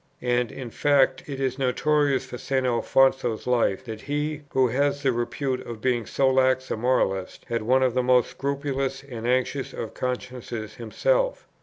And, 0.23 0.51
in 0.51 0.71
fact, 0.71 1.23
it 1.29 1.39
is 1.39 1.59
notorious 1.59 2.25
from 2.25 2.39
St. 2.39 2.65
Alfonso's 2.65 3.45
Life, 3.45 3.85
that 3.85 4.01
he, 4.01 4.41
who 4.49 4.69
has 4.69 5.03
the 5.03 5.11
repute 5.11 5.59
of 5.67 5.79
being 5.79 6.07
so 6.07 6.27
lax 6.27 6.71
a 6.71 6.75
moralist, 6.75 7.45
had 7.49 7.61
one 7.61 7.83
of 7.83 7.93
the 7.93 8.01
most 8.01 8.31
scrupulous 8.31 9.03
and 9.03 9.27
anxious 9.27 9.73
of 9.73 9.93
consciences 9.93 10.77
himself. 10.77 11.47